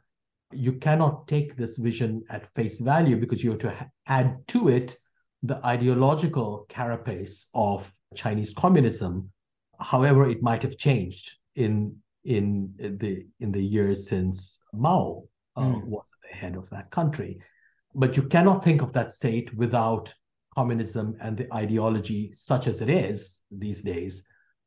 [0.52, 4.96] you cannot take this vision at face value because you have to add to it
[5.44, 9.30] the ideological carapace of Chinese communism,
[9.80, 15.24] however it might have changed in in the in the years since Mao
[15.56, 15.86] uh, mm.
[15.86, 17.40] was at the head of that country.
[17.94, 20.14] But you cannot think of that state without
[20.56, 24.24] communism and the ideology, such as it is these days,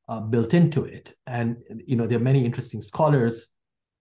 [0.09, 1.13] uh, built into it.
[1.27, 3.49] And you know there are many interesting scholars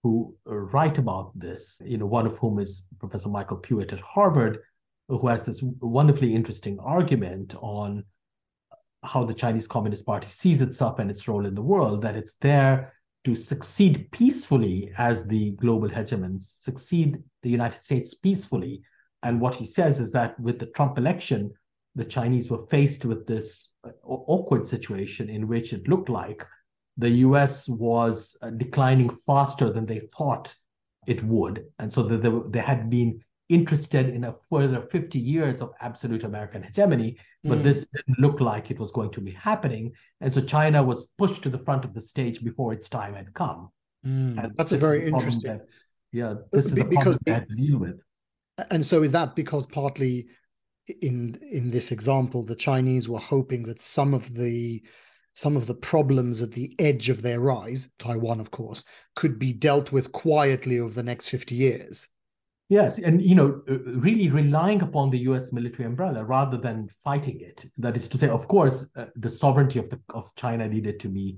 [0.04, 1.82] who write about this.
[1.84, 4.60] You know, one of whom is Professor Michael Puett at Harvard,
[5.10, 8.04] who has this wonderfully interesting argument on
[9.04, 12.36] how the Chinese Communist Party sees itself and its role in the world, that it's
[12.36, 18.82] there to succeed peacefully as the global hegemon, succeed the United States peacefully.
[19.24, 21.52] And what he says is that with the Trump election,
[21.98, 26.46] the Chinese were faced with this uh, awkward situation in which it looked like
[26.96, 30.54] the US was uh, declining faster than they thought
[31.08, 31.66] it would.
[31.80, 36.62] And so they, they had been interested in a further 50 years of absolute American
[36.62, 37.64] hegemony, but mm.
[37.64, 39.92] this didn't look like it was going to be happening.
[40.22, 43.34] And so China was pushed to the front of the stage before its time had
[43.34, 43.70] come.
[44.06, 44.44] Mm.
[44.44, 45.58] And That's a very interesting.
[45.58, 45.68] That,
[46.12, 48.04] yeah, this is the because they had to deal with.
[48.70, 50.28] And so is that because partly
[51.02, 54.84] in in this example, the Chinese were hoping that some of the
[55.34, 58.84] some of the problems at the edge of their rise, Taiwan, of course,
[59.16, 62.08] could be dealt with quietly over the next 50 years.
[62.70, 65.54] Yes, and you know, uh, really relying upon the U.S.
[65.54, 67.66] military umbrella rather than fighting it.
[67.78, 71.08] That is to say, of course, uh, the sovereignty of the of China needed to
[71.08, 71.38] be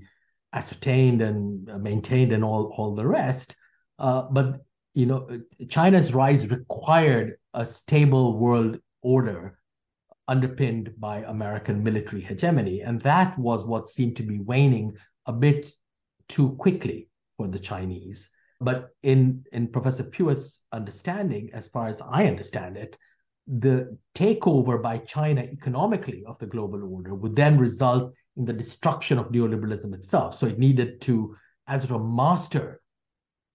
[0.52, 3.54] ascertained and uh, maintained, and all all the rest.
[3.98, 4.60] Uh, but
[4.94, 9.58] you know, uh, China's rise required a stable world order
[10.28, 15.72] underpinned by American military hegemony, and that was what seemed to be waning a bit
[16.28, 18.30] too quickly for the Chinese.
[18.60, 22.96] But in, in Professor Puett's understanding, as far as I understand it,
[23.46, 29.18] the takeover by China economically of the global order would then result in the destruction
[29.18, 30.34] of neoliberalism itself.
[30.36, 31.34] So it needed to,
[31.66, 32.80] as sort of master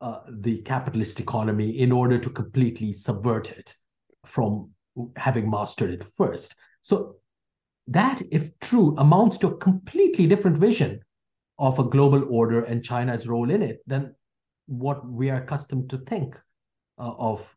[0.01, 3.73] uh, the capitalist economy in order to completely subvert it
[4.25, 4.71] from
[5.15, 6.55] having mastered it first.
[6.81, 7.17] So
[7.87, 11.01] that, if true, amounts to a completely different vision
[11.59, 14.13] of a global order and China's role in it than
[14.67, 16.35] what we are accustomed to think
[16.97, 17.55] uh, of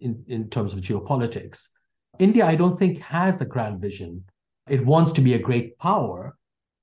[0.00, 1.68] in, in terms of geopolitics.
[2.18, 4.24] India, I don't think, has a grand vision.
[4.68, 6.36] It wants to be a great power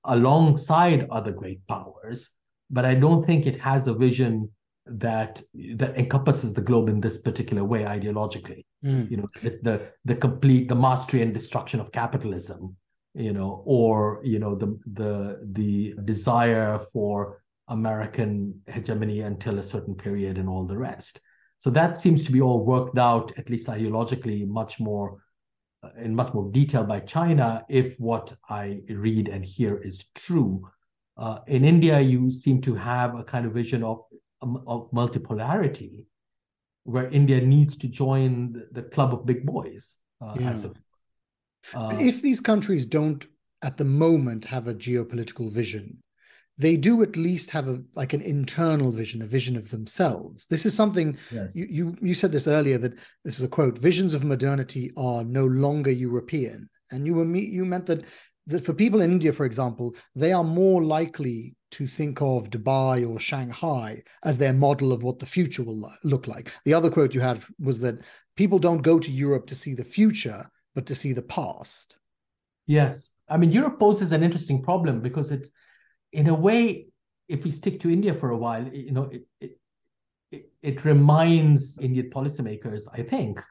[0.04, 2.30] alongside other great powers,
[2.70, 4.50] but I don't think it has a vision
[4.86, 8.65] that that encompasses the globe in this particular way ideologically.
[8.84, 9.10] Mm.
[9.10, 9.26] You know,
[9.62, 12.76] the the complete the mastery and destruction of capitalism,
[13.14, 19.94] you know, or you know the the the desire for American hegemony until a certain
[19.94, 21.20] period and all the rest.
[21.58, 25.18] So that seems to be all worked out, at least ideologically, much more
[25.82, 30.68] uh, in much more detail by China, if what I read and hear is true.
[31.16, 34.00] Uh, in India, you seem to have a kind of vision of
[34.42, 36.04] um, of multipolarity,
[36.86, 39.98] where India needs to join the, the club of big boys.
[40.20, 40.56] Uh, yeah.
[41.74, 43.26] a, uh, if these countries don't,
[43.62, 46.02] at the moment, have a geopolitical vision,
[46.58, 50.46] they do at least have a like an internal vision, a vision of themselves.
[50.46, 51.54] This is something yes.
[51.54, 52.94] you, you you said this earlier that
[53.24, 57.40] this is a quote: "Visions of modernity are no longer European," and you were me
[57.40, 58.04] you meant that
[58.46, 63.08] that for people in India, for example, they are more likely to think of Dubai
[63.08, 66.52] or Shanghai as their model of what the future will look like.
[66.64, 67.98] The other quote you had was that
[68.36, 71.96] people don't go to Europe to see the future, but to see the past.
[72.66, 73.10] Yes.
[73.28, 75.50] I mean, Europe poses an interesting problem because it's
[76.12, 76.86] in a way,
[77.28, 79.58] if we stick to India for a while, you know, it, it,
[80.30, 83.42] it, it reminds Indian policymakers, I think,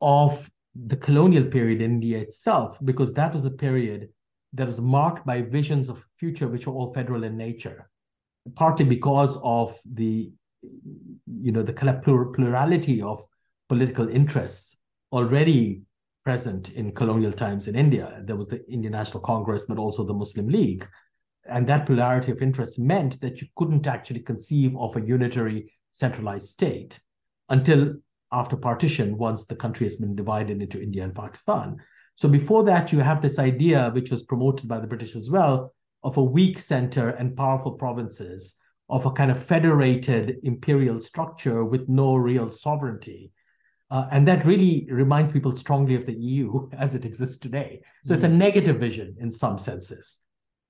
[0.00, 4.08] of the colonial period in India itself, because that was a period
[4.54, 7.90] that was marked by visions of future which were all federal in nature,
[8.54, 10.32] partly because of the,
[11.26, 13.22] you know, the kind of plurality of
[13.68, 14.76] political interests
[15.12, 15.82] already
[16.24, 18.22] present in colonial times in India.
[18.24, 20.86] There was the Indian National Congress, but also the Muslim League
[21.48, 26.48] and that polarity of interest meant that you couldn't actually conceive of a unitary centralized
[26.48, 26.98] state
[27.48, 27.94] until
[28.32, 31.76] after partition once the country has been divided into India and Pakistan.
[32.14, 35.74] So before that, you have this idea, which was promoted by the British as well,
[36.02, 38.56] of a weak center and powerful provinces,
[38.88, 43.32] of a kind of federated imperial structure with no real sovereignty.
[43.90, 47.80] Uh, and that really reminds people strongly of the EU as it exists today.
[48.04, 48.38] So it's a mm-hmm.
[48.38, 50.20] negative vision in some senses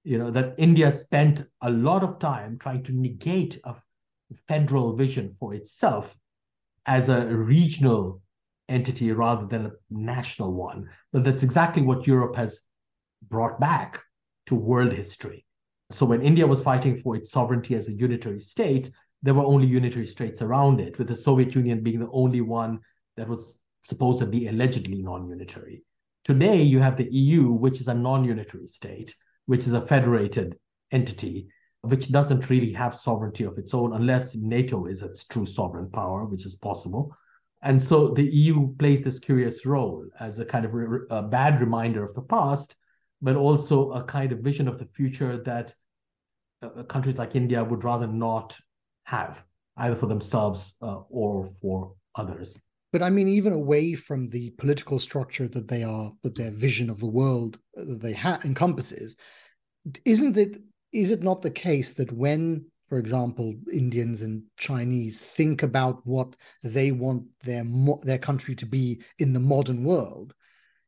[0.05, 3.75] you know that India spent a lot of time trying to negate a
[4.49, 6.17] federal vision for itself
[6.87, 8.21] as a regional
[8.69, 10.89] entity rather than a national one.
[11.13, 12.63] But that's exactly what Europe has
[13.29, 14.01] brought back
[14.47, 15.45] to world history.
[15.91, 18.91] So when India was fighting for its sovereignty as a unitary state,
[19.23, 22.81] there were only unitary states around it, with the Soviet Union being the only one
[23.17, 25.85] that was supposed to be allegedly non unitary.
[26.25, 29.15] Today, you have the EU, which is a non unitary state,
[29.47, 30.57] which is a federated
[30.91, 31.49] entity,
[31.83, 36.25] which doesn't really have sovereignty of its own unless NATO is its true sovereign power,
[36.25, 37.15] which is possible.
[37.63, 41.61] And so the EU plays this curious role as a kind of re- a bad
[41.61, 42.77] reminder of the past,
[43.21, 45.75] but also a kind of vision of the future that
[46.63, 48.57] uh, countries like India would rather not
[49.05, 49.45] have,
[49.77, 52.61] either for themselves uh, or for others.
[52.93, 56.91] But I mean, even away from the political structure that they are, that their vision
[56.91, 59.17] of the world uh, that they ha- encompasses,
[60.05, 60.61] isn't it?
[60.93, 66.37] Is it not the case that when, for example, Indians and Chinese think about what
[66.63, 70.35] they want their mo- their country to be in the modern world,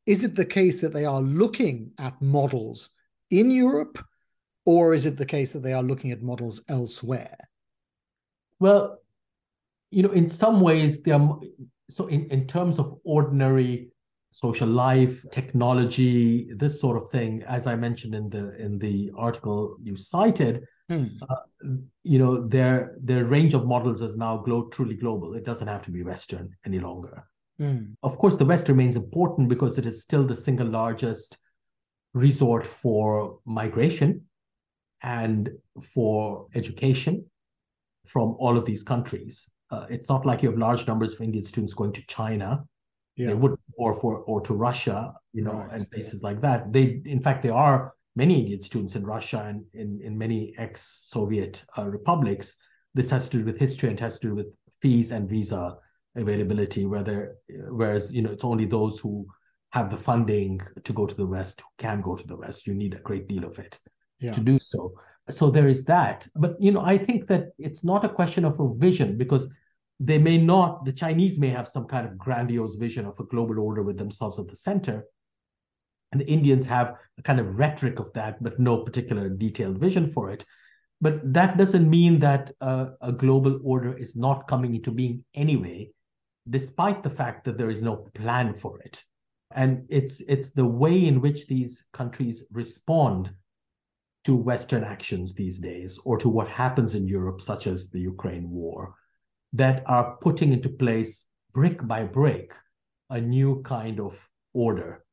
[0.06, 2.90] is it the case that they are looking at models
[3.30, 3.98] in Europe,
[4.66, 7.36] or is it the case that they are looking at models elsewhere?
[8.60, 8.98] Well,
[9.90, 11.40] you know, in some ways, they are
[11.88, 13.93] so in, in terms of ordinary
[14.34, 19.76] social life, technology, this sort of thing, as I mentioned in the in the article
[19.80, 21.06] you cited, hmm.
[21.30, 21.36] uh,
[22.02, 25.34] you know, their their range of models is now glo- truly global.
[25.34, 27.28] It doesn't have to be Western any longer.
[27.58, 27.92] Hmm.
[28.02, 31.38] Of course, the West remains important because it is still the single largest
[32.12, 34.22] resort for migration
[35.04, 35.48] and
[35.94, 37.24] for education
[38.04, 39.48] from all of these countries.
[39.70, 42.64] Uh, it's not like you have large numbers of Indian students going to China.
[43.16, 43.28] Yeah.
[43.28, 45.72] They would, or for or to Russia, you know, right.
[45.72, 46.72] and places like that.
[46.72, 51.64] They, in fact, there are many Indian students in Russia and in in many ex-Soviet
[51.78, 52.56] uh, republics.
[52.94, 55.76] This has to do with history and has to do with fees and visa
[56.16, 56.86] availability.
[56.86, 57.36] Whether
[57.70, 59.26] whereas you know it's only those who
[59.70, 62.66] have the funding to go to the West who can go to the West.
[62.66, 63.78] You need a great deal of it
[64.18, 64.32] yeah.
[64.32, 64.92] to do so
[65.30, 68.58] so there is that but you know i think that it's not a question of
[68.60, 69.50] a vision because
[70.06, 73.58] they may not the chinese may have some kind of grandiose vision of a global
[73.58, 75.04] order with themselves at the center.
[76.12, 80.06] And the indians have a kind of rhetoric of that but no particular detailed vision
[80.06, 80.44] for it.
[81.00, 85.90] But that doesn't mean that uh, a global order is not coming into being anyway
[86.48, 89.02] despite the fact that there is no plan for it.
[89.54, 93.32] And it's it's the way in which these countries respond
[94.24, 98.50] to Western actions these days or to what happens in Europe, such as the Ukraine
[98.50, 98.94] war,
[99.54, 102.52] that are putting into place brick by brick
[103.10, 105.04] a new kind of order,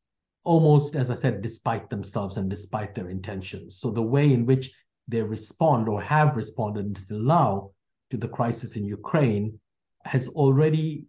[0.44, 3.78] almost, as I said, despite themselves and despite their intentions.
[3.80, 4.72] So the way in which
[5.08, 7.72] they respond or have responded until now
[8.10, 9.60] to the crisis in Ukraine
[10.06, 11.06] has already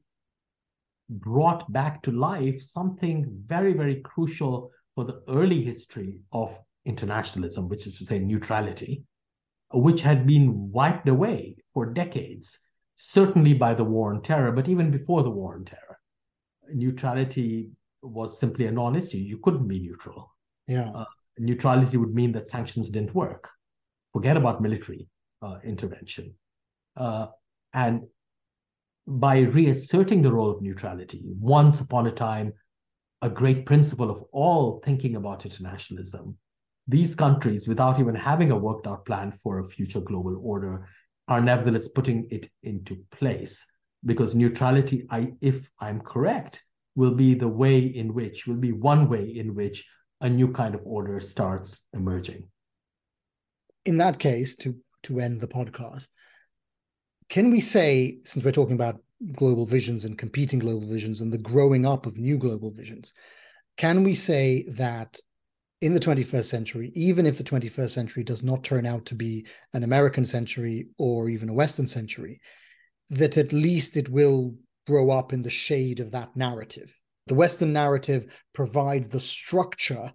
[1.09, 6.55] brought back to life something very, very crucial for the early history of
[6.85, 9.05] internationalism, which is to say neutrality,
[9.73, 12.59] which had been wiped away for decades,
[12.97, 15.99] certainly by the war on terror, but even before the war on terror.
[16.73, 17.71] Neutrality
[18.03, 19.19] was simply a non issue.
[19.19, 20.35] You couldn't be neutral.
[20.67, 20.91] Yeah.
[20.91, 21.05] Uh,
[21.39, 23.49] neutrality would mean that sanctions didn't work.
[24.13, 25.09] Forget about military
[25.43, 26.35] uh, intervention.
[26.97, 27.27] Uh,
[27.75, 28.03] and
[29.07, 32.53] by reasserting the role of neutrality, once upon a time,
[33.23, 36.37] a great principle of all thinking about internationalism
[36.89, 40.89] these countries, without even having a worked out plan for a future global order,
[41.29, 43.65] are nevertheless putting it into place
[44.05, 46.63] because neutrality, I, if I'm correct,
[46.95, 49.89] will be the way in which, will be one way in which
[50.21, 52.49] a new kind of order starts emerging.
[53.85, 56.07] In that case, to, to end the podcast,
[57.29, 59.01] can we say, since we're talking about
[59.33, 63.13] global visions and competing global visions and the growing up of new global visions,
[63.77, 65.17] can we say that
[65.83, 69.45] in the 21st century, even if the 21st century does not turn out to be
[69.75, 72.41] an American century or even a Western century,
[73.11, 74.55] that at least it will
[74.87, 76.97] grow up in the shade of that narrative.
[77.27, 80.13] The Western narrative provides the structure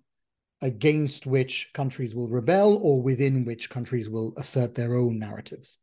[0.62, 5.80] against which countries will rebel or within which countries will assert their own narratives.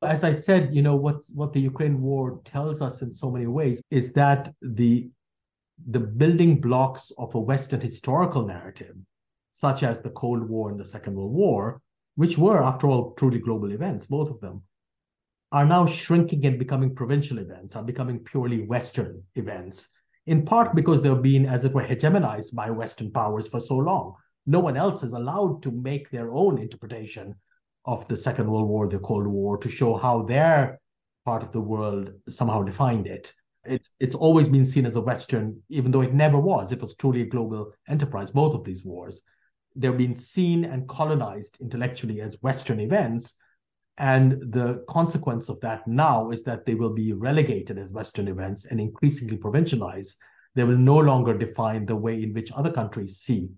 [0.00, 3.46] As I said, you know, what, what the Ukraine war tells us in so many
[3.46, 5.10] ways is that the
[5.86, 8.96] the building blocks of a Western historical narrative,
[9.52, 11.80] such as the Cold War and the Second World War,
[12.16, 14.62] which were, after all, truly global events, both of them,
[15.52, 19.88] are now shrinking and becoming provincial events, are becoming purely Western events,
[20.26, 24.14] in part because they've been, as it were, hegemonized by Western powers for so long.
[24.46, 27.34] No one else is allowed to make their own interpretation
[27.84, 30.80] of the Second World War, the Cold War, to show how their
[31.24, 33.32] part of the world somehow defined it
[33.66, 36.72] it, it's always been seen as a Western, even though it never was.
[36.72, 39.22] It was truly a global enterprise, both of these wars.
[39.76, 43.34] They've been seen and colonized intellectually as Western events.
[43.98, 48.64] And the consequence of that now is that they will be relegated as Western events
[48.66, 50.14] and increasingly provincialized.
[50.54, 53.50] They will no longer define the way in which other countries see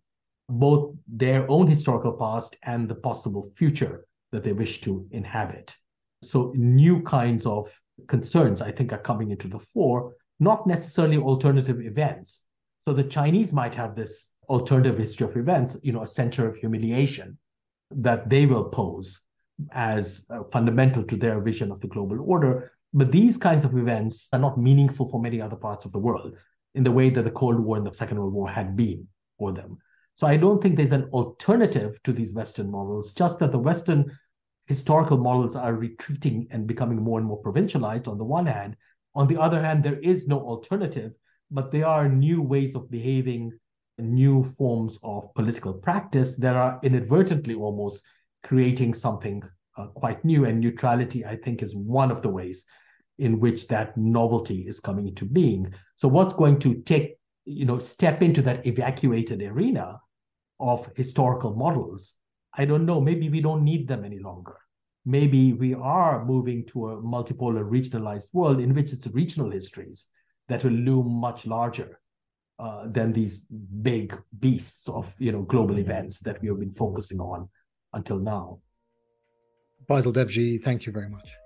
[0.48, 5.74] both their own historical past and the possible future that they wish to inhabit.
[6.22, 7.70] So, new kinds of
[8.06, 12.44] concerns, I think, are coming into the fore, not necessarily alternative events.
[12.80, 16.56] So, the Chinese might have this alternative history of events, you know, a century of
[16.56, 17.38] humiliation
[17.90, 19.20] that they will pose
[19.72, 22.72] as uh, fundamental to their vision of the global order.
[22.92, 26.34] But these kinds of events are not meaningful for many other parts of the world
[26.74, 29.06] in the way that the Cold War and the Second World War had been
[29.38, 29.78] for them.
[30.14, 34.16] So I don't think there's an alternative to these Western models, just that the Western
[34.66, 38.76] historical models are retreating and becoming more and more provincialized on the one hand.
[39.14, 41.12] On the other hand, there is no alternative,
[41.50, 43.52] but there are new ways of behaving,
[43.98, 48.04] new forms of political practice that are inadvertently almost
[48.42, 49.42] creating something
[49.76, 50.44] uh, quite new.
[50.44, 52.64] And neutrality, I think, is one of the ways
[53.18, 55.72] in which that novelty is coming into being.
[55.94, 60.00] So, what's going to take, you know, step into that evacuated arena
[60.60, 62.14] of historical models.
[62.56, 63.00] I don't know.
[63.00, 64.56] Maybe we don't need them any longer.
[65.04, 70.06] Maybe we are moving to a multipolar, regionalized world in which it's regional histories
[70.48, 72.00] that will loom much larger
[72.58, 73.40] uh, than these
[73.82, 77.48] big beasts of you know global events that we have been focusing on
[77.92, 78.58] until now.
[79.88, 81.36] Faisal Devji, thank you very much.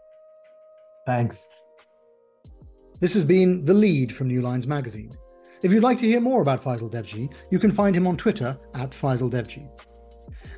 [1.06, 1.48] Thanks.
[3.00, 5.12] This has been The Lede from New Lines Magazine.
[5.62, 8.58] If you'd like to hear more about Faisal Devji, you can find him on Twitter
[8.74, 9.68] at Faisal Devji.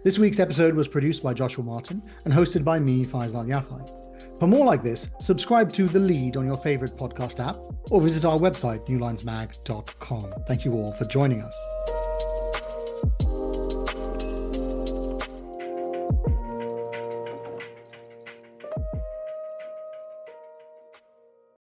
[0.05, 3.89] This week's episode was produced by Joshua Martin and hosted by me, Faisal Yafai.
[4.37, 7.57] For more like this, subscribe to The Lede on your favorite podcast app
[7.89, 10.35] or visit our website, newlinesmag.com.
[10.49, 12.02] Thank you all for joining us.